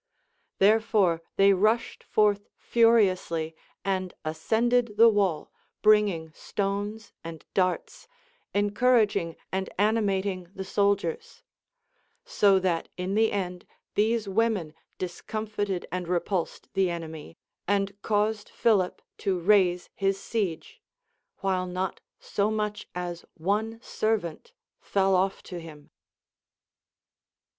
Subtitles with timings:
[0.57, 3.55] Therefore they rushed forth furiously
[3.85, 5.51] and ascended the wall,
[5.83, 8.07] bringing stones and darts,
[8.55, 11.43] encourag ing and animating the soldiers;
[12.25, 17.37] so that in the end these women discomfited and repulsed the enemy,
[17.67, 20.81] and caused Philip to raise his siege,
[21.41, 25.91] while not so much as one servant fell off to him.